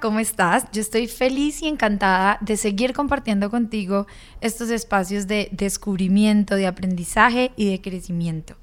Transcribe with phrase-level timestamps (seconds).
[0.00, 0.64] ¿Cómo estás?
[0.72, 4.06] Yo estoy feliz y encantada de seguir compartiendo contigo
[4.40, 8.56] estos espacios de descubrimiento, de aprendizaje y de crecimiento.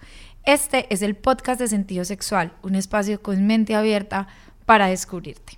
[0.44, 4.28] Este es el podcast de sentido sexual, un espacio con mente abierta
[4.66, 5.58] para descubrirte.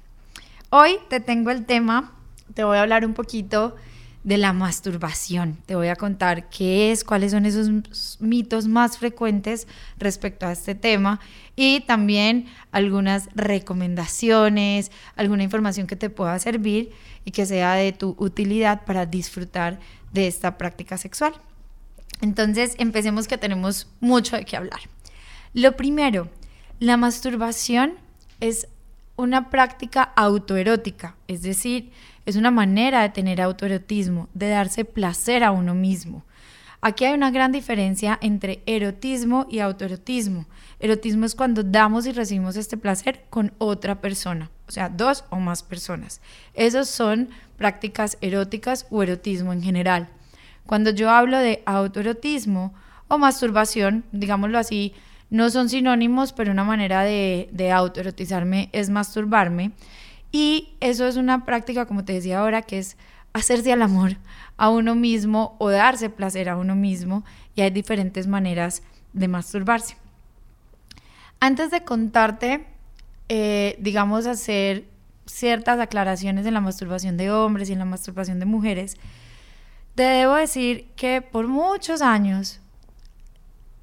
[0.69, 2.13] Hoy te tengo el tema,
[2.53, 3.75] te voy a hablar un poquito
[4.23, 5.57] de la masturbación.
[5.65, 10.75] Te voy a contar qué es, cuáles son esos mitos más frecuentes respecto a este
[10.75, 11.19] tema
[11.55, 16.91] y también algunas recomendaciones, alguna información que te pueda servir
[17.25, 19.79] y que sea de tu utilidad para disfrutar
[20.11, 21.33] de esta práctica sexual.
[22.21, 24.81] Entonces, empecemos que tenemos mucho de qué hablar.
[25.53, 26.29] Lo primero,
[26.79, 27.93] la masturbación
[28.39, 28.67] es
[29.15, 31.91] una práctica autoerótica, es decir,
[32.29, 36.23] es una manera de tener autoerotismo, de darse placer a uno mismo.
[36.81, 40.45] Aquí hay una gran diferencia entre erotismo y autoerotismo.
[40.79, 45.37] Erotismo es cuando damos y recibimos este placer con otra persona, o sea, dos o
[45.39, 46.21] más personas.
[46.53, 50.07] Esos son prácticas eróticas o erotismo en general.
[50.65, 52.73] Cuando yo hablo de autoerotismo
[53.09, 54.93] o masturbación, digámoslo así,
[55.29, 59.71] no son sinónimos, pero una manera de, de autoerotizarme es masturbarme.
[60.31, 62.97] Y eso es una práctica, como te decía ahora, que es
[63.33, 64.17] hacerse al amor
[64.57, 67.23] a uno mismo o darse placer a uno mismo.
[67.55, 69.97] Y hay diferentes maneras de masturbarse.
[71.39, 72.65] Antes de contarte,
[73.29, 74.85] eh, digamos, hacer
[75.25, 78.97] ciertas aclaraciones en la masturbación de hombres y en la masturbación de mujeres,
[79.95, 82.59] te debo decir que por muchos años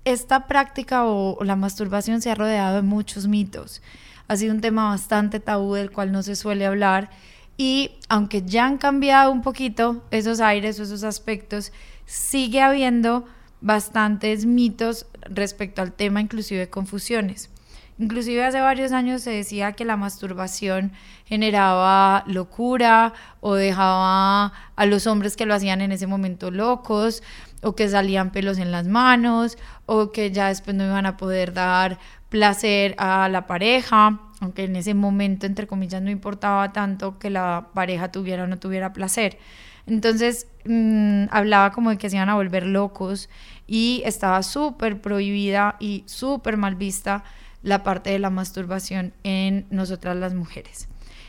[0.04, 3.82] esta práctica o, la masturbación se ha rodeado de muchos mitos.
[4.28, 7.10] Ha sido un tema bastante tabú del cual no se suele hablar
[7.56, 11.72] y aunque ya han cambiado un poquito esos aires o esos aspectos,
[12.04, 13.24] sigue habiendo
[13.60, 17.50] bastantes mitos respecto al tema, inclusive confusiones.
[17.98, 20.92] Inclusive hace varios años se decía que la masturbación
[21.24, 27.22] generaba locura o dejaba a los hombres que lo hacían en ese momento locos
[27.62, 29.56] o que salían pelos en las manos
[29.86, 31.98] o que ya después no iban a poder dar
[32.28, 37.68] placer a la pareja, aunque en ese momento, entre comillas, no importaba tanto que la
[37.74, 39.38] pareja tuviera o no tuviera placer.
[39.86, 43.28] Entonces mm, hablaba como de que se iban a volver locos
[43.66, 47.24] y estaba súper prohibida y súper mal vista
[47.62, 50.88] la parte de la masturbación en nosotras las mujeres.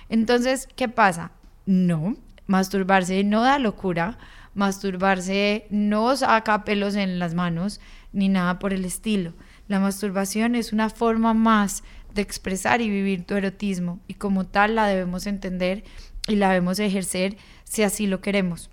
[0.09, 1.31] Entonces, ¿qué pasa?
[1.65, 2.15] No,
[2.47, 4.17] masturbarse no da locura,
[4.53, 7.79] masturbarse no saca pelos en las manos
[8.13, 9.33] ni nada por el estilo.
[9.67, 11.83] La masturbación es una forma más
[12.13, 15.83] de expresar y vivir tu erotismo y como tal la debemos entender
[16.27, 18.69] y la debemos ejercer si así lo queremos.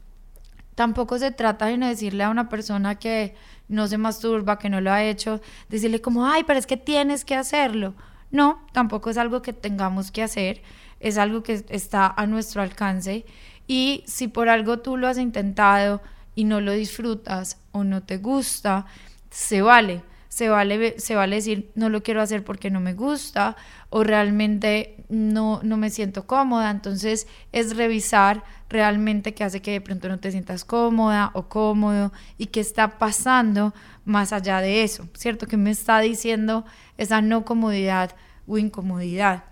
[0.75, 3.35] Tampoco se trata de decirle a una persona que
[3.69, 7.25] no se masturba, que no lo ha hecho, decirle como, ay, pero es que tienes
[7.25, 7.95] que hacerlo.
[8.31, 10.63] No, tampoco es algo que tengamos que hacer,
[11.01, 13.25] es algo que está a nuestro alcance
[13.67, 16.03] y si por algo tú lo has intentado
[16.35, 18.87] y no lo disfrutas o no te gusta,
[19.31, 20.03] se vale
[20.35, 23.57] se vale, se vale decir no lo quiero hacer porque no me gusta
[23.89, 26.73] o realmente no, no me siento cómoda.
[26.73, 32.13] Entonces es revisar realmente qué hace que de pronto no te sientas cómoda o cómodo
[32.37, 33.75] y qué está pasando
[34.05, 35.47] más allá de eso, ¿cierto?
[35.47, 36.65] Que me está diciendo
[36.99, 38.17] esa no comodidad
[38.49, 39.45] o incomodidad.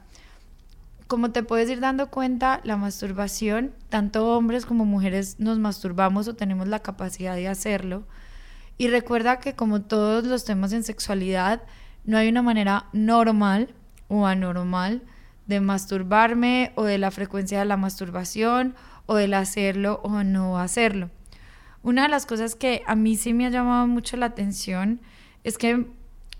[1.06, 6.34] Como te puedes ir dando cuenta, la masturbación, tanto hombres como mujeres nos masturbamos o
[6.34, 8.02] tenemos la capacidad de hacerlo
[8.82, 11.62] y recuerda que como todos los temas en sexualidad,
[12.04, 13.72] no hay una manera normal
[14.08, 15.02] o anormal
[15.46, 18.74] de masturbarme o de la frecuencia de la masturbación
[19.06, 21.10] o del hacerlo o no hacerlo.
[21.84, 25.00] Una de las cosas que a mí sí me ha llamado mucho la atención
[25.44, 25.86] es que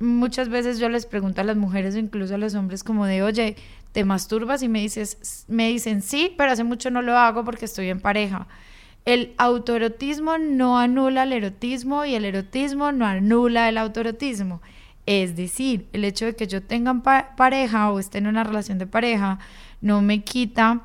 [0.00, 3.22] muchas veces yo les pregunto a las mujeres o incluso a los hombres como de,
[3.22, 3.54] oye,
[3.92, 4.64] ¿te masturbas?
[4.64, 8.00] Y me, dices, me dicen, sí, pero hace mucho no lo hago porque estoy en
[8.00, 8.48] pareja.
[9.04, 14.62] El autoerotismo no anula el erotismo y el erotismo no anula el autoerotismo.
[15.06, 16.94] Es decir, el hecho de que yo tenga
[17.36, 19.40] pareja o esté en una relación de pareja
[19.80, 20.82] no me quita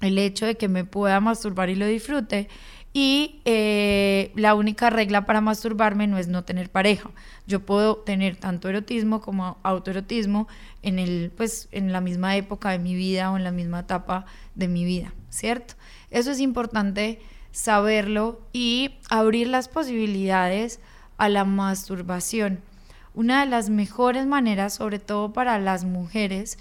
[0.00, 2.48] el hecho de que me pueda masturbar y lo disfrute
[2.94, 7.10] Y eh, la única regla para masturbarme no es no tener pareja.
[7.46, 10.46] Yo puedo tener tanto erotismo como autoerotismo
[10.82, 14.26] en, el, pues, en la misma época de mi vida o en la misma etapa
[14.54, 15.74] de mi vida, ¿cierto?
[16.10, 20.78] Eso es importante saberlo y abrir las posibilidades
[21.16, 22.60] a la masturbación.
[23.14, 26.58] Una de las mejores maneras, sobre todo para las mujeres,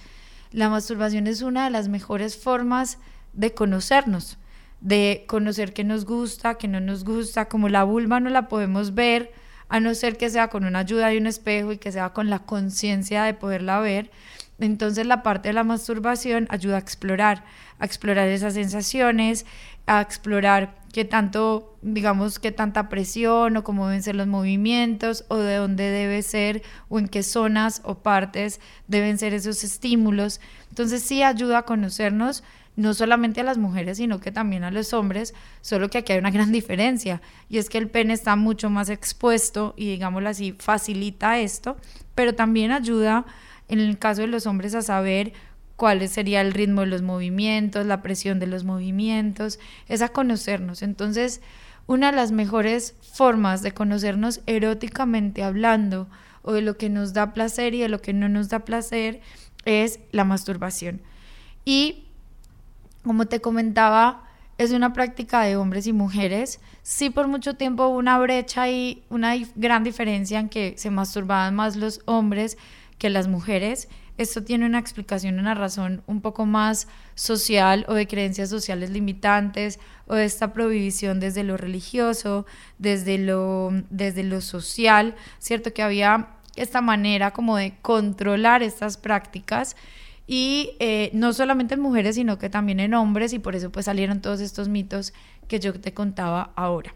[0.51, 2.99] la masturbación es una de las mejores formas
[3.33, 4.37] de conocernos
[4.81, 8.93] de conocer qué nos gusta, qué no nos gusta, como la vulva no la podemos
[8.93, 9.31] ver,
[9.69, 12.29] a no ser que sea con una ayuda de un espejo y que sea con
[12.29, 14.11] la conciencia de poderla ver.
[14.59, 17.45] Entonces la parte de la masturbación ayuda a explorar,
[17.79, 19.45] a explorar esas sensaciones,
[19.87, 25.37] a explorar qué tanto, digamos, qué tanta presión o cómo deben ser los movimientos o
[25.37, 30.41] de dónde debe ser o en qué zonas o partes deben ser esos estímulos.
[30.69, 32.43] Entonces sí ayuda a conocernos
[32.75, 36.19] no solamente a las mujeres, sino que también a los hombres, solo que aquí hay
[36.19, 40.53] una gran diferencia, y es que el pene está mucho más expuesto y digámoslo así,
[40.57, 41.77] facilita esto,
[42.15, 43.25] pero también ayuda
[43.67, 45.33] en el caso de los hombres a saber
[45.75, 50.83] cuál sería el ritmo de los movimientos, la presión de los movimientos, es a conocernos.
[50.83, 51.41] Entonces,
[51.87, 56.07] una de las mejores formas de conocernos eróticamente hablando
[56.43, 59.21] o de lo que nos da placer y de lo que no nos da placer
[59.65, 61.01] es la masturbación.
[61.65, 62.05] Y
[63.03, 64.23] como te comentaba,
[64.57, 66.59] es una práctica de hombres y mujeres.
[66.83, 71.55] Sí, por mucho tiempo hubo una brecha y una gran diferencia en que se masturbaban
[71.55, 72.57] más los hombres
[72.97, 73.89] que las mujeres.
[74.17, 79.79] Esto tiene una explicación, una razón un poco más social o de creencias sociales limitantes
[80.05, 82.45] o de esta prohibición desde lo religioso,
[82.77, 85.73] desde lo, desde lo social, ¿cierto?
[85.73, 89.75] Que había esta manera como de controlar estas prácticas
[90.27, 93.85] y eh, no solamente en mujeres, sino que también en hombres, y por eso pues
[93.85, 95.13] salieron todos estos mitos
[95.47, 96.95] que yo te contaba ahora.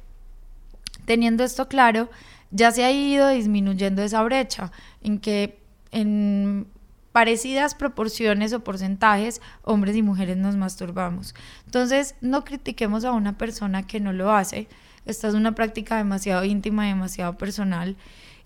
[1.05, 2.09] Teniendo esto claro,
[2.51, 5.59] ya se ha ido disminuyendo esa brecha en que
[5.91, 6.67] en
[7.11, 11.33] parecidas proporciones o porcentajes, hombres y mujeres nos masturbamos.
[11.65, 14.67] Entonces, no critiquemos a una persona que no lo hace.
[15.05, 17.95] Esta es una práctica demasiado íntima, demasiado personal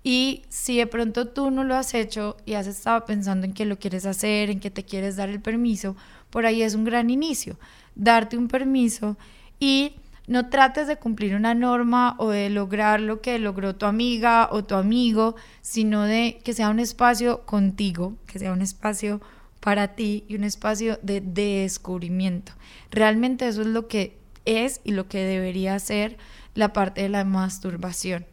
[0.04, 3.66] y si de pronto tú no lo has hecho y has estado pensando en que
[3.66, 5.96] lo quieres hacer, en que te quieres dar el permiso,
[6.30, 7.60] por ahí es un gran inicio.
[7.96, 9.18] Darte un permiso
[9.60, 9.96] y
[10.28, 14.63] no trates de cumplir una norma o de lograr lo que logró tu amiga o
[14.63, 19.22] tu amigo, sino de que sea un espacio contigo, que sea un espacio
[19.60, 22.54] para ti y un espacio de descubrimiento.
[22.92, 26.18] Realmente eso es lo que es y lo que debería ser
[26.54, 28.25] la parte de la masturbación.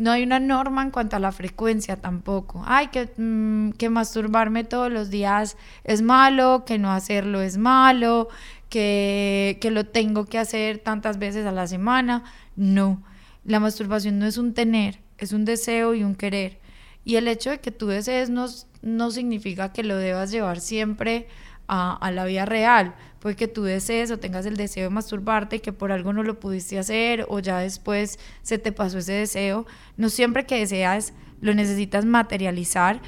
[0.00, 2.62] No hay una norma en cuanto a la frecuencia tampoco.
[2.66, 8.28] Ay, que, mm, que masturbarme todos los días es malo, que no hacerlo es malo,
[8.68, 12.24] que, que lo tengo que hacer tantas veces a la semana.
[12.56, 13.02] No,
[13.44, 16.58] la masturbación no es un tener, es un deseo y un querer.
[17.04, 18.46] Y el hecho de que tú desees no,
[18.82, 21.28] no significa que lo debas llevar siempre
[21.72, 22.94] a, la vida real.
[23.20, 26.24] Puede que tú desees o tengas el deseo de masturbarte y que por algo no
[26.24, 29.66] lo pudiste hacer o ya después se te pasó ese deseo.
[29.96, 33.00] No siempre que deseas lo necesitas materializar,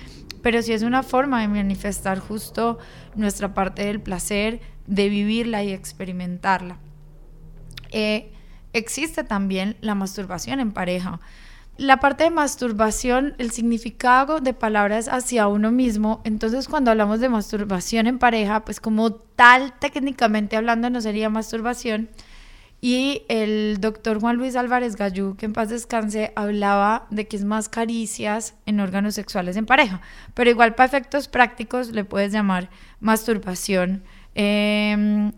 [0.43, 2.79] pero sí es una forma de manifestar justo
[3.17, 6.79] nuestra parte del placer, de vivirla y experimentarla.
[7.91, 8.33] Eh,
[8.73, 11.21] existe también la masturbación en pareja.
[11.83, 17.29] La parte de masturbación, el significado de palabras hacia uno mismo, entonces cuando hablamos de
[17.29, 22.09] masturbación en pareja, pues como tal técnicamente hablando no sería masturbación.
[22.81, 27.45] Y el doctor Juan Luis Álvarez Gallú, que en paz descanse, hablaba de que es
[27.45, 30.03] más caricias en órganos sexuales en pareja.
[30.35, 34.05] Pero igual para efectos prácticos le puedes llamar masturbación,
[34.37, 35.33] em,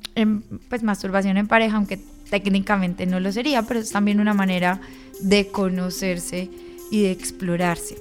[0.68, 2.00] pues masturbación en pareja, aunque
[2.30, 4.80] técnicamente no lo sería, pero es también una manera
[5.20, 6.50] de conocerse
[6.90, 7.96] y de explorarse.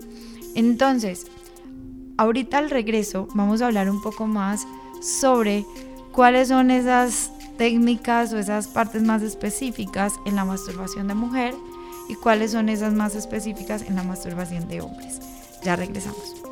[0.55, 1.27] Entonces,
[2.17, 4.65] ahorita al regreso vamos a hablar un poco más
[5.01, 5.65] sobre
[6.11, 11.53] cuáles son esas técnicas o esas partes más específicas en la masturbación de mujer
[12.09, 15.19] y cuáles son esas más específicas en la masturbación de hombres.
[15.63, 16.42] Ya regresamos.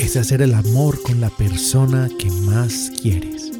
[0.00, 3.50] Es hacer el amor con la persona que más quieres.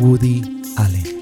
[0.00, 0.42] Woody
[0.76, 1.17] Allen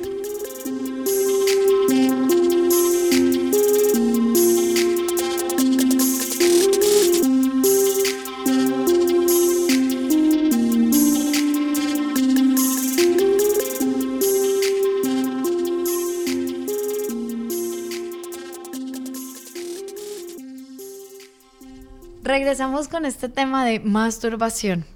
[22.56, 24.86] regresamos con este tema de masturbación.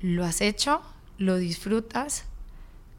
[0.00, 0.80] ¿Lo has hecho?
[1.18, 2.24] ¿Lo disfrutas?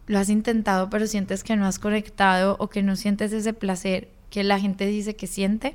[0.06, 4.12] ¿Lo has intentado pero sientes que no has conectado o que no sientes ese placer
[4.30, 5.74] que la gente dice que siente?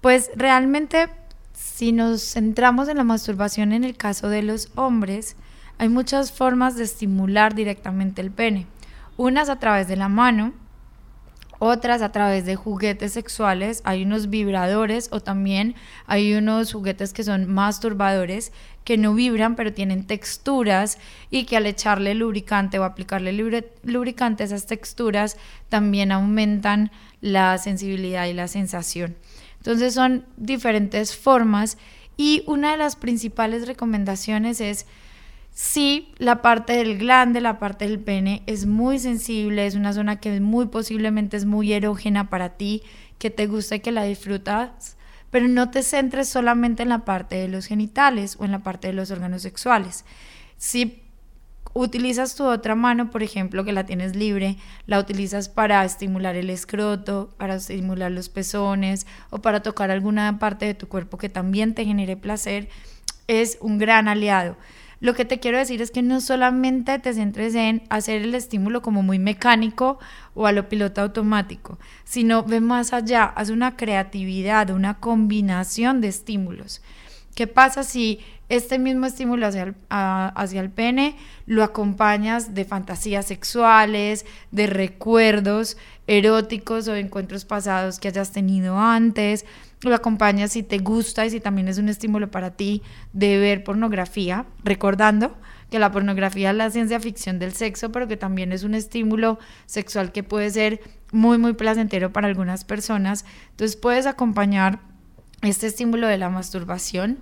[0.00, 1.10] Pues realmente
[1.52, 5.36] si nos centramos en la masturbación en el caso de los hombres,
[5.76, 8.66] hay muchas formas de estimular directamente el pene.
[9.18, 10.54] Unas a través de la mano,
[11.64, 15.76] otras a través de juguetes sexuales, hay unos vibradores o también
[16.06, 18.50] hay unos juguetes que son masturbadores
[18.82, 20.98] que no vibran pero tienen texturas
[21.30, 23.32] y que al echarle lubricante o aplicarle
[23.84, 25.36] lubricante esas texturas
[25.68, 26.90] también aumentan
[27.20, 29.14] la sensibilidad y la sensación.
[29.58, 31.78] Entonces son diferentes formas
[32.16, 34.84] y una de las principales recomendaciones es
[35.52, 40.18] si la parte del glande, la parte del pene es muy sensible, es una zona
[40.18, 42.82] que muy posiblemente es muy erógena para ti,
[43.18, 44.96] que te gusta y que la disfrutas,
[45.30, 48.88] pero no te centres solamente en la parte de los genitales o en la parte
[48.88, 50.04] de los órganos sexuales.
[50.56, 51.02] Si
[51.74, 54.56] utilizas tu otra mano, por ejemplo, que la tienes libre,
[54.86, 60.66] la utilizas para estimular el escroto, para estimular los pezones o para tocar alguna parte
[60.66, 62.68] de tu cuerpo que también te genere placer,
[63.26, 64.56] es un gran aliado.
[65.02, 68.82] Lo que te quiero decir es que no solamente te centres en hacer el estímulo
[68.82, 69.98] como muy mecánico
[70.34, 76.06] o a lo piloto automático, sino ve más allá, haz una creatividad, una combinación de
[76.06, 76.82] estímulos.
[77.34, 81.16] ¿Qué pasa si este mismo estímulo hacia el, hacia el pene
[81.46, 89.44] lo acompañas de fantasías sexuales, de recuerdos eróticos o encuentros pasados que hayas tenido antes?
[89.82, 92.82] Lo acompañas si te gusta y si también es un estímulo para ti
[93.12, 95.36] de ver pornografía, recordando
[95.70, 99.38] que la pornografía es la ciencia ficción del sexo, pero que también es un estímulo
[99.66, 100.80] sexual que puede ser
[101.12, 103.24] muy, muy placentero para algunas personas.
[103.50, 104.80] Entonces puedes acompañar
[105.40, 107.18] este estímulo de la masturbación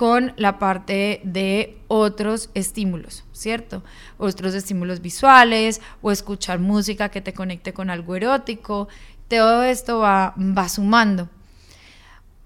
[0.00, 3.82] con la parte de otros estímulos, ¿cierto?
[4.16, 8.88] Otros estímulos visuales o escuchar música que te conecte con algo erótico.
[9.28, 11.28] Todo esto va, va sumando.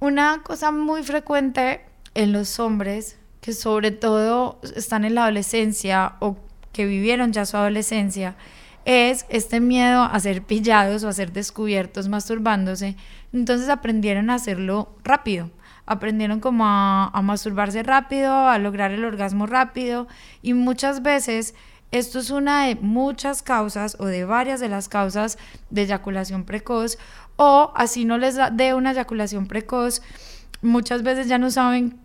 [0.01, 1.83] Una cosa muy frecuente
[2.15, 6.37] en los hombres que sobre todo están en la adolescencia o
[6.73, 8.35] que vivieron ya su adolescencia
[8.85, 12.97] es este miedo a ser pillados o a ser descubiertos masturbándose.
[13.33, 15.51] Entonces aprendieron a hacerlo rápido
[15.87, 20.07] aprendieron como a, masturbarse rápido, a lograr el orgasmo rápido
[20.43, 21.55] y muchas veces
[21.91, 25.39] esto es una de muchas causas o de varias de las causas
[25.71, 26.99] de eyaculación precoz
[27.37, 30.03] o así no les dé una eyaculación precoz,
[30.63, 31.99] muchas veces ya no saben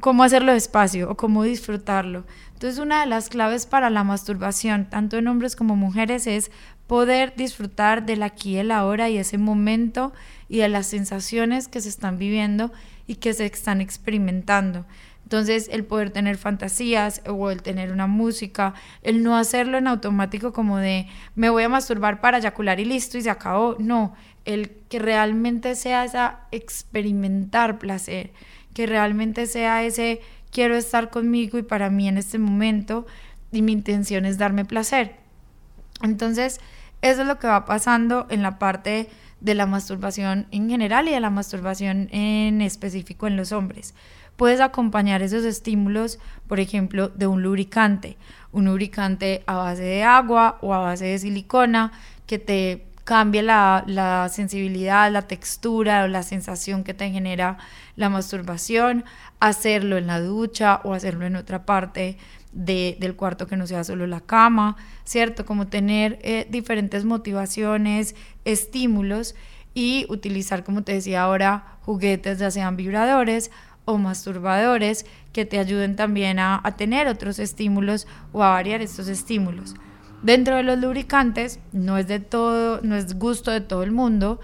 [0.00, 2.24] cómo hacerlo despacio o cómo disfrutarlo.
[2.54, 6.50] Entonces una de las claves para la masturbación, tanto en hombres como mujeres, es
[6.86, 10.12] poder disfrutar del aquí y el ahora y ese momento
[10.48, 12.72] y de las sensaciones que se están viviendo
[13.06, 14.84] y que se están experimentando.
[15.26, 20.52] Entonces, el poder tener fantasías o el tener una música, el no hacerlo en automático
[20.52, 23.74] como de me voy a masturbar para eyacular y listo y se acabó.
[23.80, 28.30] No, el que realmente sea esa experimentar placer,
[28.72, 30.20] que realmente sea ese
[30.52, 33.04] quiero estar conmigo y para mí en este momento
[33.50, 35.16] y mi intención es darme placer.
[36.02, 36.60] Entonces,
[37.02, 39.08] eso es lo que va pasando en la parte
[39.46, 43.94] de la masturbación en general y de la masturbación en específico en los hombres.
[44.34, 48.16] Puedes acompañar esos estímulos, por ejemplo, de un lubricante,
[48.50, 51.92] un lubricante a base de agua o a base de silicona
[52.26, 57.56] que te cambie la, la sensibilidad, la textura o la sensación que te genera
[57.94, 59.04] la masturbación,
[59.38, 62.18] hacerlo en la ducha o hacerlo en otra parte
[62.56, 65.44] del cuarto que no sea solo la cama, ¿cierto?
[65.44, 69.34] Como tener eh, diferentes motivaciones, estímulos
[69.74, 73.50] y utilizar, como te decía ahora, juguetes, ya sean vibradores
[73.84, 79.06] o masturbadores, que te ayuden también a, a tener otros estímulos o a variar estos
[79.08, 79.74] estímulos.
[80.22, 84.40] Dentro de los lubricantes, no es de todo, no es gusto de todo el mundo,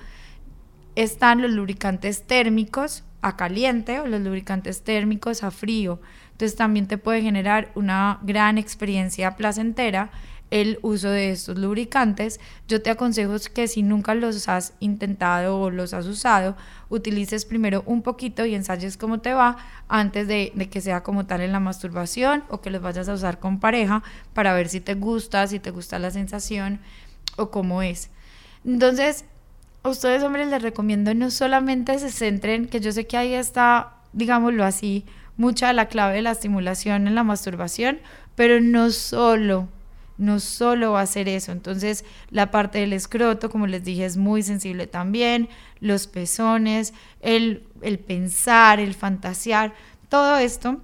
[0.97, 6.00] están los lubricantes térmicos a caliente o los lubricantes térmicos a frío.
[6.33, 10.11] Entonces también te puede generar una gran experiencia placentera
[10.53, 12.39] el uso de estos lubricantes.
[12.69, 16.57] Yo te aconsejo que si nunca los has intentado o los has usado,
[16.91, 19.57] utilices primero un poquito y ensayes cómo te va
[19.89, 23.41] antes de, que sea como tal en la masturbación o que los vayas a usar
[23.41, 24.03] con pareja
[24.35, 26.81] para ver si te gusta, si te gusta la sensación
[27.37, 28.11] o cómo es.
[28.67, 29.25] Entonces,
[29.83, 33.95] a ustedes hombres les recomiendo no solamente se centren, que yo sé que ahí está,
[34.12, 38.01] digámoslo así, mucha la clave de la estimulación en la masturbación,
[38.35, 39.69] pero no solo
[40.19, 41.53] no solo va a ser eso.
[41.53, 45.49] Entonces, la parte del escroto, como les dije, es muy sensible también,
[45.81, 49.75] los pezones, el, el pensar, el fantasear,
[50.09, 50.81] todo esto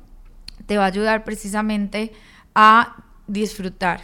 [0.67, 2.12] te va a ayudar precisamente
[2.55, 4.00] a disfrutar.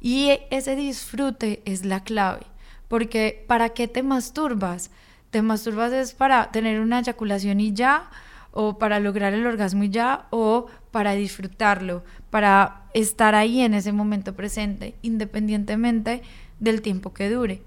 [0.00, 2.42] Y ese disfrute es la clave,
[2.86, 4.90] porque ¿para qué te masturbas?
[5.30, 8.10] ¿Te masturbas es para tener una eyaculación y ya?
[8.52, 10.26] ¿O para lograr el orgasmo ya?
[10.30, 12.02] ¿O para disfrutarlo?
[12.30, 16.22] Para estar ahí en ese momento presente, independientemente
[16.60, 17.62] del tiempo que dure.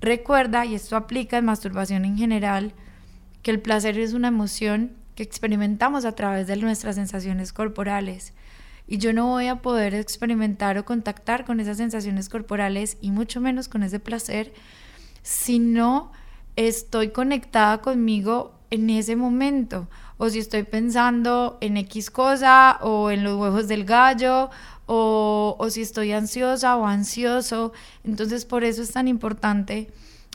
[0.00, 2.72] Recuerda, y esto aplica en masturbación en general,
[3.42, 8.32] que el placer es una emoción que experimentamos a través de nuestras sensaciones corporales.
[8.86, 13.40] Y yo no voy a poder experimentar o contactar con esas sensaciones corporales y mucho
[13.40, 14.52] menos con ese placer
[15.22, 16.12] si no
[16.56, 23.24] estoy conectada conmigo en ese momento o si estoy pensando en X cosa o en
[23.24, 24.50] los huevos del gallo
[24.86, 27.72] o, o si estoy ansiosa o ansioso.
[28.04, 29.88] Entonces por eso es tan importante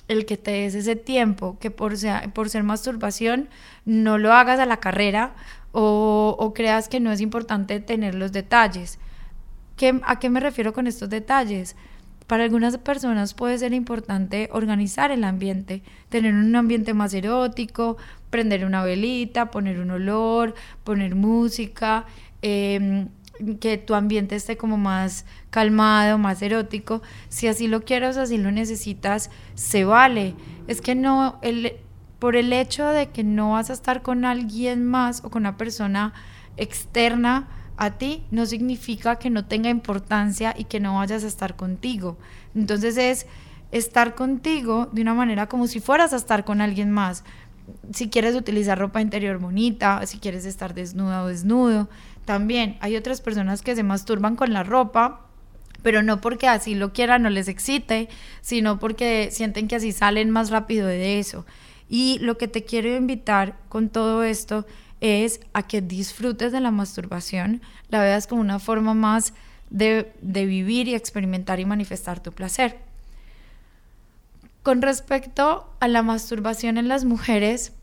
[0.08, 3.50] el que te des ese tiempo, que por ser, por ser masturbación
[3.86, 5.36] no lo hagas a la carrera
[5.72, 9.00] o, o creas que no es importante tener los detalles.
[9.77, 11.75] ¿Qué, ¿A qué me refiero con estos detalles?
[12.27, 17.98] Para algunas personas puede ser importante organizar el ambiente, tener un ambiente más erótico,
[18.32, 22.05] prender una velita, poner un olor, poner música,
[22.41, 23.08] eh,
[23.60, 27.01] que tu ambiente esté como más calmado, más erótico.
[27.29, 30.36] Si así lo quieres, así lo necesitas, se vale.
[30.67, 31.74] Es que no, el,
[32.20, 35.58] por el hecho de que no vas a estar con alguien más o con una
[35.58, 36.13] persona
[36.58, 41.55] externa a ti, no significa que no tenga importancia y que no vayas a estar
[41.55, 42.17] contigo.
[42.55, 43.27] Entonces es
[43.72, 47.24] estar contigo de una manera como si fueras a estar con alguien más.
[47.91, 51.89] Si quieres utilizar ropa interior bonita, si quieres estar desnuda o desnudo,
[52.24, 55.22] también hay otras personas que se masturban con la ropa,
[55.84, 58.10] pero no porque así lo quieran o les excite,
[58.41, 61.46] sino porque sienten que así salen más rápido de eso.
[61.89, 64.66] Y lo que te quiero invitar con todo esto
[65.05, 69.33] es a que disfrutes de la masturbación, la veas como una forma más
[69.70, 72.79] de, de vivir y experimentar y manifestar tu placer.
[74.63, 77.74] Con respecto a la masturbación en las mujeres,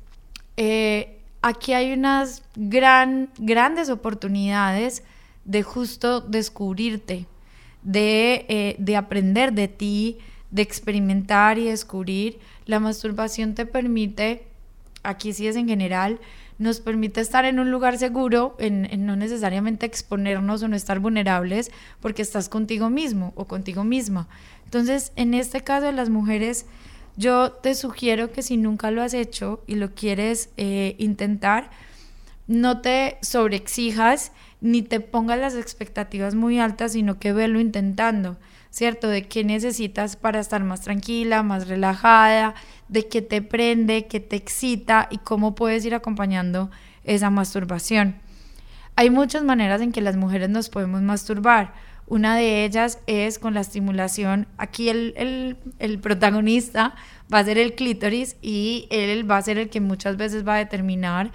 [0.56, 5.04] eh, aquí hay unas gran, grandes oportunidades
[5.44, 7.26] de justo descubrirte,
[7.82, 10.18] de, eh, de aprender de ti,
[10.50, 12.38] de experimentar y descubrir.
[12.66, 14.46] La masturbación te permite,
[15.02, 16.20] aquí sí es en general,
[16.62, 21.72] nos permite estar en un lugar seguro, en, no necesariamente exponernos o no estar vulnerables,
[22.01, 24.29] porque estás contigo mismo o contigo misma.
[24.64, 26.66] Entonces, en este caso de las mujeres,
[27.16, 31.70] yo te sugiero que si nunca lo has hecho y lo quieres eh, intentar,
[32.46, 38.37] no te sobreexijas ni te pongas las expectativas muy altas, sino que velo intentando,
[38.70, 39.09] ¿cierto?
[39.09, 42.55] De qué necesitas para estar más tranquila, más relajada,
[42.92, 46.70] de qué te prende, qué te excita y cómo puedes ir acompañando
[47.05, 48.16] esa masturbación.
[48.94, 51.72] Hay muchas maneras en que las mujeres nos podemos masturbar
[52.07, 54.46] una de ellas es con la estimulación.
[54.59, 55.57] Aquí el,
[56.02, 56.94] protagonista
[57.33, 60.57] va a ser el clítoris y él va a ser el que muchas veces va
[60.57, 61.31] a determinar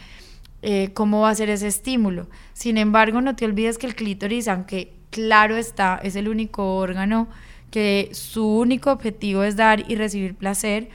[0.61, 2.27] eh, cómo va a ser ese estímulo.
[2.53, 7.27] Sin embargo, no te olvides que el clítoris, aunque claro está, es el único órgano
[7.71, 10.89] que su único objetivo es dar y recibir placer,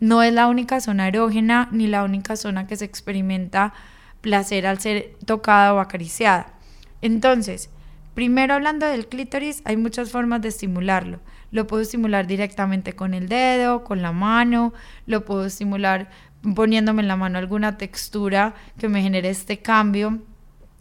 [0.00, 3.72] no es la única zona erógena ni la única zona que se experimenta
[4.20, 6.54] placer al ser tocada o acariciada.
[7.02, 7.70] Entonces,
[8.16, 11.20] Primero hablando del clítoris, hay muchas formas de estimularlo.
[11.50, 14.72] Lo puedo estimular directamente con el dedo, con la mano,
[15.04, 16.08] lo puedo estimular
[16.54, 20.22] poniéndome en la mano alguna textura que me genere este cambio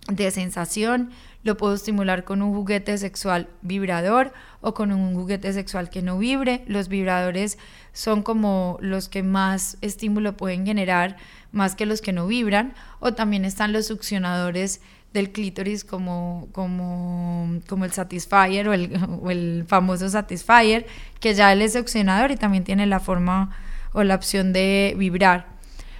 [0.07, 1.11] de sensación.
[1.45, 6.17] Lo puedo estimular con un juguete sexual vibrador o con un juguete sexual que no
[6.17, 6.63] vibre.
[6.65, 7.59] Los vibradores
[7.93, 11.17] son como los que más estímulo pueden generar,
[11.51, 12.73] más que los que no vibran.
[12.99, 14.81] O también están los succionadores
[15.13, 20.87] del clítoris como, como, como el Satisfyer o el, o el famoso Satisfyer,
[21.19, 23.55] que ya él es succionador y también tiene la forma
[23.93, 25.45] o la opción de vibrar.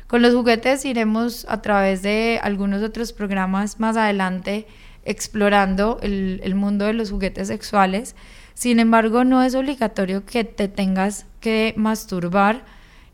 [0.07, 4.65] Con los juguetes iremos a través de algunos otros programas más adelante
[5.05, 8.15] explorando el, mundo de los juguetes sexuales.
[8.53, 12.65] Sin embargo, no es obligatorio que te tengas que masturbar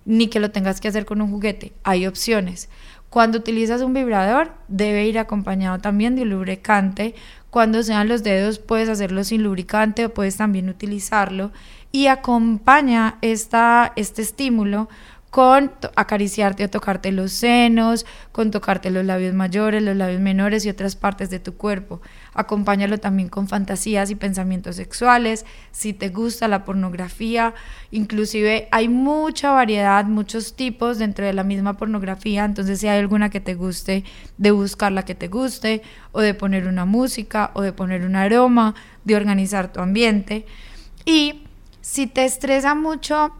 [0.06, 1.74] ni que lo tengas que hacer con un juguete.
[1.84, 2.70] Hay opciones.
[3.10, 7.14] Cuando utilizas un vibrador, debe ir acompañado también de un lubricante.
[7.50, 11.52] Cuando sean los dedos, puedes hacerlo sin lubricante o puedes también utilizarlo.
[11.92, 14.88] Y acompaña esta, este estímulo
[15.32, 20.70] con acariciarte o tocarte los senos, con tocarte los labios mayores, los labios menores y
[20.70, 22.02] otras partes de tu cuerpo.
[22.34, 27.54] Acompáñalo también con fantasías y pensamientos sexuales, si te gusta la pornografía,
[27.92, 33.30] inclusive hay mucha variedad, muchos tipos dentro de la misma pornografía, entonces si hay alguna
[33.30, 34.04] que te guste,
[34.38, 38.18] de buscar la que te guste, o de poner una música, o de poner un
[38.18, 40.46] aroma, de organizar tu ambiente.
[41.06, 41.44] Y
[41.80, 43.32] si te estresa mucho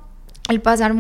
[0.50, 0.94] el pasar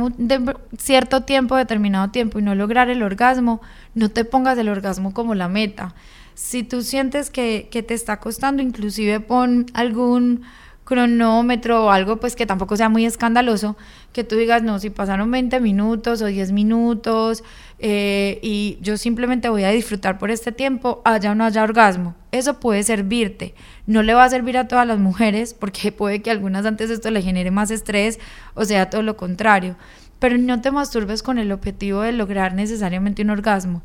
[0.78, 3.62] cierto tiempo, determinado tiempo y no lograr el orgasmo,
[3.96, 5.94] no te pongas el orgasmo como la meta.
[6.34, 10.44] Si tú sientes que, que te está costando, inclusive pon algún
[10.92, 13.78] cronómetro o algo pues que tampoco sea muy escandaloso,
[14.12, 17.46] que tú digas, no, si pasaron 20 minutos o 10 minutos
[17.80, 22.14] eh, y yo simplemente voy a disfrutar por este tiempo, haya o no haya orgasmo.
[22.34, 23.56] Eso puede servirte.
[23.88, 27.10] No le va a servir a todas las mujeres porque puede que algunas antes esto
[27.10, 28.20] le genere más estrés
[28.54, 29.78] o sea todo lo contrario.
[30.20, 33.82] Pero no te masturbes con el objetivo de lograr necesariamente un orgasmo.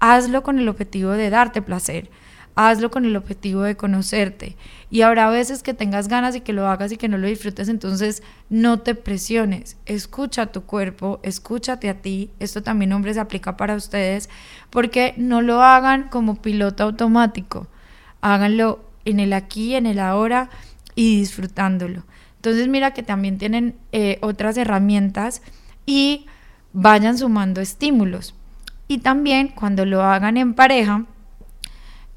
[0.00, 2.10] Hazlo con el objetivo de darte placer
[2.58, 4.56] hazlo con el objetivo de conocerte.
[4.90, 7.68] Y habrá veces que tengas ganas y que lo hagas y que no lo disfrutes,
[7.68, 13.76] entonces no te presiones, escucha tu cuerpo, escúchate a ti, esto también hombres aplica para
[13.76, 14.28] ustedes,
[14.70, 17.68] porque no lo hagan como piloto automático,
[18.22, 20.50] háganlo en el aquí, en el ahora
[20.96, 22.02] y disfrutándolo.
[22.38, 25.42] Entonces mira que también tienen eh, otras herramientas
[25.86, 26.26] y
[26.72, 28.34] vayan sumando estímulos.
[28.88, 31.04] Y también cuando lo hagan en pareja,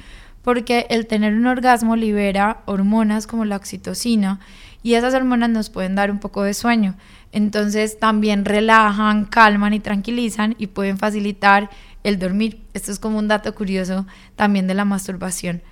[0.42, 4.40] porque el tener un orgasmo libera hormonas como la oxitocina
[4.84, 6.94] y esas hormonas nos pueden dar un poco de sueño.
[7.32, 11.70] Entonces también relajan, calman y tranquilizan y pueden facilitar
[12.04, 12.60] el dormir.
[12.74, 15.62] Esto es como un dato curioso también de la masturbación.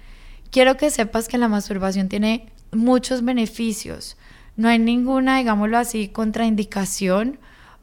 [0.51, 4.17] Quiero que sepas que la masturbación tiene muchos beneficios.
[4.57, 7.39] No hay ninguna, digámoslo así, contraindicación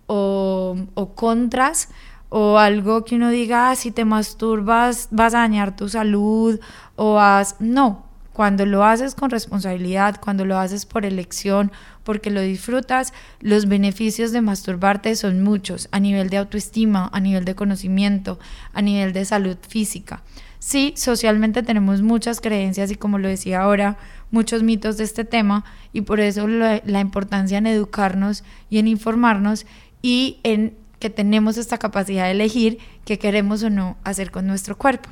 [0.08, 1.90] o, contras
[2.30, 6.60] o algo que uno diga, ah, si te masturbas vas a dañar tu salud
[6.96, 7.56] o vas...
[7.60, 8.09] No,
[8.40, 11.74] cuando lo haces con responsabilidad, cuando lo haces por elección,
[12.06, 17.44] porque lo disfrutas, los beneficios de masturbarte son muchos, a nivel de autoestima, a nivel
[17.44, 18.40] de conocimiento,
[18.72, 20.24] a nivel de salud física.
[20.58, 23.98] Sí, socialmente tenemos muchas creencias y como lo decía ahora,
[24.32, 29.66] muchos mitos de este tema y por eso la importancia en educarnos y en informarnos
[30.02, 34.78] y en que tenemos esta capacidad de elegir qué queremos o no hacer con nuestro
[34.78, 35.10] cuerpo.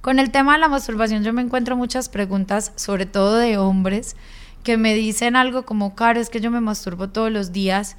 [0.00, 4.16] Con el tema de la masturbación yo me encuentro muchas preguntas, sobre todo de hombres,
[4.62, 7.96] que me dicen algo como, Caro, es que yo me masturbo todos los días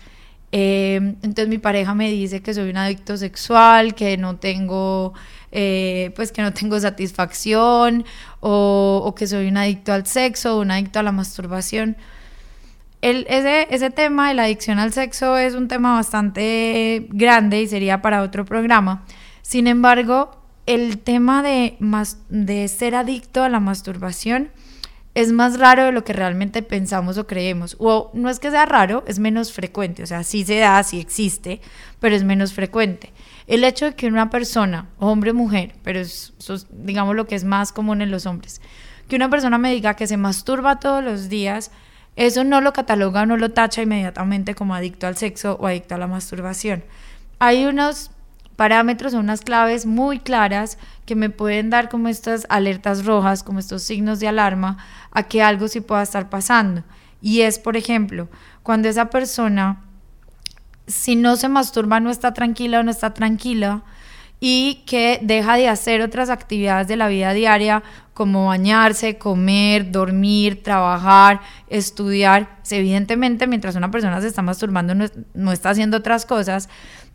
[0.53, 5.13] Eh, entonces mi pareja me dice que soy un adicto sexual, que no tengo,
[5.51, 8.03] eh, pues que no tengo satisfacción
[8.41, 11.95] o, que soy un adicto al sexo un adicto a la masturbación.
[13.01, 18.01] Ese, ese tema de la adicción al sexo es un tema bastante grande y sería
[18.01, 19.05] para otro programa.
[19.41, 20.40] Sin embargo,
[20.73, 24.49] el tema de, ser adicto a la masturbación
[25.13, 27.75] es más raro de lo que realmente pensamos o creemos.
[27.77, 30.01] O no es que sea raro, es menos frecuente.
[30.01, 31.59] O sea, sí se da, sí existe,
[31.99, 33.11] pero es menos frecuente.
[33.47, 36.01] El hecho de que una persona, hombre o mujer, pero
[36.71, 38.61] digamos lo que es más común en los hombres,
[39.09, 41.71] que una persona me diga que se masturba todos los días,
[42.15, 45.97] eso no lo cataloga no lo tacha inmediatamente como adicto al sexo o adicto a
[45.97, 46.85] la masturbación.
[47.39, 48.11] Hay unos
[48.61, 53.57] parámetros o unas claves muy claras que me pueden dar como estas alertas rojas, como
[53.57, 54.77] estos signos de alarma
[55.09, 56.83] a que algo sí pueda estar pasando.
[57.23, 58.29] Y es, por ejemplo,
[58.61, 59.81] cuando esa persona,
[60.85, 63.81] si no se masturba, no está tranquila o no está tranquila,
[64.43, 70.63] y que deja de hacer otras actividades de la vida diaria como bañarse, comer, dormir,
[70.63, 72.57] trabajar, estudiar.
[72.69, 76.69] Evidentemente, mientras una persona se está masturbando no, no, está haciendo otras cosas,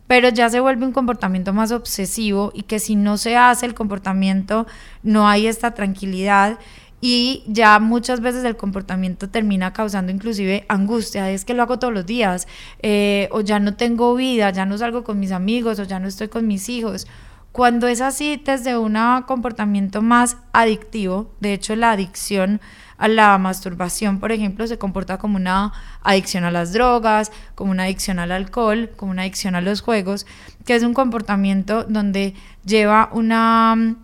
[0.07, 3.75] pero ya se vuelve un comportamiento más obsesivo y que si no se hace el
[3.75, 4.67] comportamiento
[5.03, 6.59] no hay esta tranquilidad
[7.01, 11.93] y ya muchas veces el comportamiento termina causando inclusive angustia, es que lo hago todos
[11.93, 12.49] los días,
[12.83, 16.09] eh, o ya no tengo vida, ya no salgo con mis amigos, o ya no
[16.09, 17.07] estoy con mis hijos.
[17.53, 22.61] Cuando es así desde un comportamiento más adictivo, de hecho la adicción
[22.99, 27.85] a la masturbación, por ejemplo, se comporta como una adicción a las drogas, como una
[27.85, 30.27] adicción al alcohol, como una adicción a los juegos,
[30.65, 33.97] que es un comportamiento donde lleva una,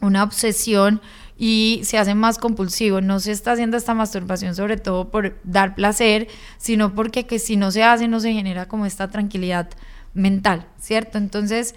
[0.00, 1.00] una obsesión
[1.38, 3.00] y se hace más compulsivo.
[3.00, 6.28] No se está haciendo esta masturbación sobre todo por dar placer,
[6.58, 9.70] sino porque que si no se hace no se genera como esta tranquilidad
[10.12, 11.16] mental, ¿cierto?
[11.16, 11.74] Entonces,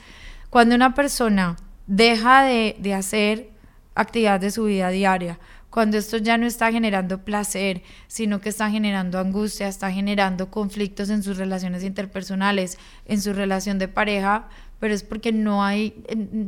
[0.50, 1.56] cuando una persona
[1.88, 3.50] deja de, de hacer
[3.96, 5.40] actividad de su vida diaria,
[5.74, 11.10] cuando esto ya no está generando placer, sino que está generando angustia, está generando conflictos
[11.10, 15.96] en sus relaciones interpersonales, en su relación de pareja, pero es porque no hay,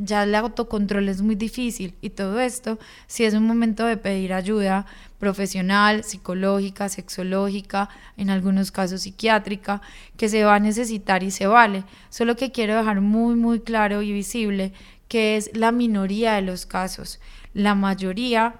[0.04, 4.32] ya el autocontrol es muy difícil y todo esto, si es un momento de pedir
[4.32, 4.86] ayuda
[5.18, 9.82] profesional, psicológica, sexológica, en algunos casos psiquiátrica,
[10.16, 11.82] que se va a necesitar y se vale.
[12.10, 14.72] Solo que quiero dejar muy, muy claro y visible
[15.08, 17.18] que es la minoría de los casos.
[17.54, 18.54] La mayoría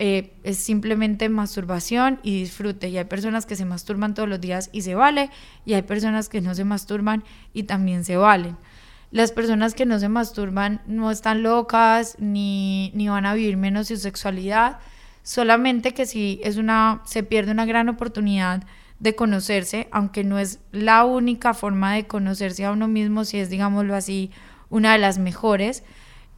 [0.00, 2.88] eh, es simplemente masturbación y disfrute.
[2.88, 5.30] Y hay personas que se masturban todos los días y se vale,
[5.64, 8.56] y hay personas que no se masturban y también se valen
[9.10, 13.88] las personas que no se masturban no están locas ni, ni van a vivir menos
[13.88, 14.78] su sexualidad,
[15.22, 18.62] solamente que si es una, se pierde una gran oportunidad
[19.00, 23.50] de conocerse, aunque no es la única forma de conocerse a uno mismo, si es,
[23.50, 24.30] digámoslo así,
[24.68, 25.82] una de las mejores,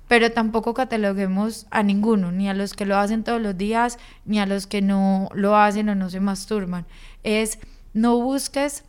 [0.08, 4.40] pero tampoco cataloguemos a ninguno, ni a los que lo hacen todos los días, ni
[4.40, 6.86] a los que no lo hacen o no se masturban.
[7.22, 7.58] Es,
[7.94, 8.84] no busques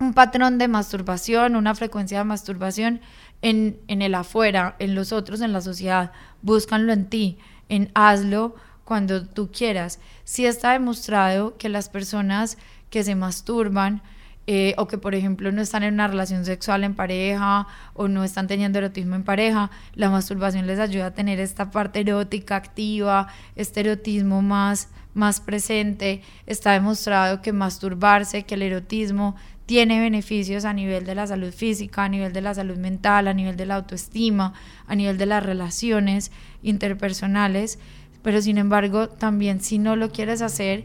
[0.00, 3.00] un patrón de masturbación, una frecuencia de masturbación
[3.42, 6.12] en, en, el afuera, en los otros, en la sociedad.
[6.42, 8.54] Búscanlo en ti, en hazlo
[8.84, 10.00] cuando tú quieras.
[10.24, 12.58] Si está demostrado que las personas
[12.90, 14.02] que se masturban
[14.48, 18.24] eh, o que por ejemplo no están en una relación sexual en pareja o no
[18.24, 23.28] están teniendo erotismo en pareja, la masturbación les ayuda a tener esta parte erótica activa,
[23.54, 26.22] este erotismo más, más presente.
[26.46, 32.04] Está demostrado que masturbarse, que el erotismo tiene beneficios a nivel de la salud física,
[32.04, 34.54] a nivel de la salud mental, a nivel de la autoestima,
[34.88, 37.78] a nivel de las relaciones interpersonales,
[38.22, 40.84] pero sin embargo también si no lo quieres hacer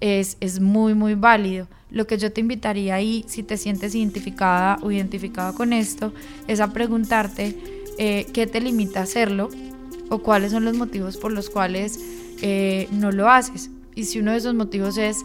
[0.00, 1.66] es, es muy muy válido.
[1.90, 6.12] Lo que yo te invitaría ahí, si te sientes identificada o identificado con esto,
[6.48, 7.56] es a preguntarte
[7.98, 9.48] eh, qué te limita a hacerlo
[10.10, 12.00] o cuáles son los motivos por los cuales
[12.42, 13.70] eh, no lo haces.
[13.94, 15.18] Y si uno de esos motivos es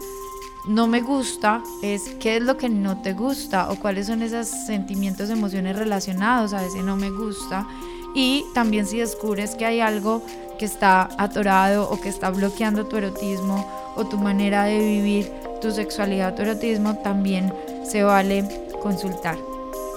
[0.67, 4.47] no me gusta es qué es lo que no te gusta o cuáles son esos
[4.47, 7.67] sentimientos, emociones relacionados a ese no me gusta.
[8.13, 10.23] Y también si descubres que hay algo
[10.57, 13.65] que está atorado o que está bloqueando tu erotismo
[13.99, 15.31] o tu manera de vivir
[15.61, 18.45] tu sexualidad, tu erotismo, también se vale
[18.81, 19.37] consultar.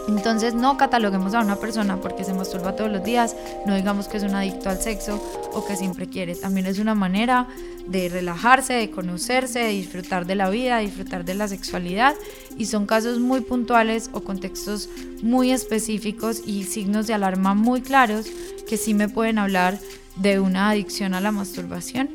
[0.08, 3.36] Entonces no cataloguemos a una persona porque se masturba todos los días,
[3.66, 6.34] no digamos que es un adicto al sexo o que siempre quiere.
[6.34, 7.46] También es una manera
[7.86, 12.16] de relajarse, de conocerse, de disfrutar de la vida, de disfrutar de la sexualidad
[12.58, 14.88] y son casos muy puntuales o contextos
[15.22, 18.26] muy específicos y signos de alarma muy claros
[18.68, 19.78] que sí me pueden hablar
[20.16, 22.10] de una adicción a la masturbación,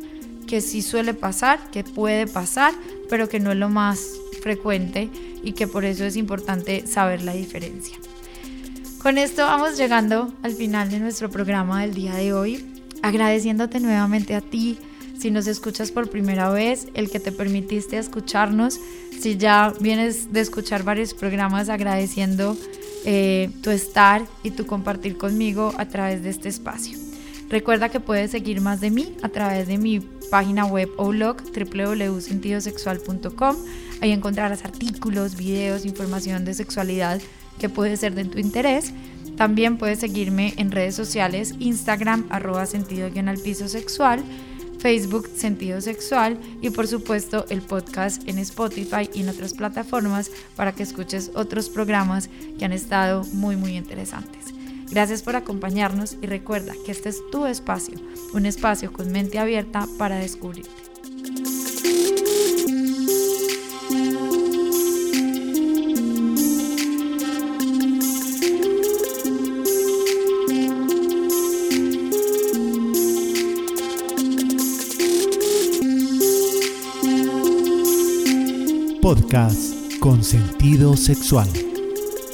[0.48, 2.74] que sí suele pasar, que puede pasar,
[3.10, 4.00] pero que no es lo más
[4.42, 5.10] frecuente
[5.44, 7.98] y que por eso es importante saber la diferencia.
[9.00, 12.66] Con esto vamos llegando al final de nuestro programa del día de hoy,
[13.04, 14.80] agradeciéndote nuevamente a ti
[15.20, 18.80] si nos escuchas por primera vez, el que te permitiste escucharnos,
[19.20, 22.56] si ya vienes de escuchar varios programas agradeciendo
[23.04, 27.07] eh, tu estar y tu compartir conmigo a través de este espacio.
[27.50, 31.38] Recuerda que puedes seguir más de mí a través de mi página web o blog
[31.42, 33.56] www.sentidosexual.com.
[34.02, 37.22] Ahí encontrarás artículos, videos, información de sexualidad
[37.60, 38.94] que puede ser de tu interés.
[39.38, 44.24] También puedes seguirme en redes sociales, Instagram, arroba sentido al piso sexual,
[44.80, 50.74] Facebook Sentido Sexual y por supuesto el podcast en Spotify y en otras plataformas para
[50.74, 54.57] que escuches otros programas que han estado muy muy interesantes.
[54.90, 57.96] Gracias por acompañarnos y recuerda que este es tu espacio,
[58.34, 60.88] un espacio con mente abierta para descubrirte.
[79.08, 81.67] podcast con sentido sexual.